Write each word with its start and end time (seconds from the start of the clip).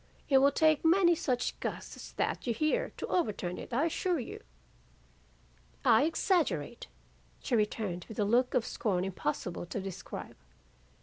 It 0.29 0.39
will 0.39 0.51
take 0.51 0.83
many 0.83 1.13
such 1.13 1.51
a 1.51 1.53
gust 1.59 1.95
as 1.95 2.13
that 2.13 2.47
you 2.47 2.55
hear, 2.55 2.91
to 2.97 3.05
overturn 3.05 3.59
it, 3.59 3.71
I 3.71 3.85
assure 3.85 4.17
you.' 4.19 4.41
"'I 5.85 6.05
exaggerate!' 6.05 6.87
she 7.43 7.55
returned 7.55 8.05
with 8.09 8.17
a 8.17 8.25
look 8.25 8.55
of 8.55 8.65
scorn 8.65 9.05
impossible 9.05 9.67
to 9.67 9.79
describe. 9.79 10.37